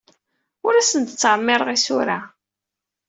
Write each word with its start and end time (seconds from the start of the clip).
Ur 0.65 0.73
asen-d-ttɛemmiṛeɣ 0.75 1.69
isura. 1.75 2.19